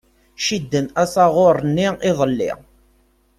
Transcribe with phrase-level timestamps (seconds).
[0.45, 2.51] Cidden asaɣuṛ-nni iḍelli.